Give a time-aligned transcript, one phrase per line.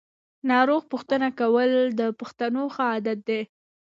[0.49, 3.41] ناروغ پوښتنه کول د پښتنو ښه عادت دی.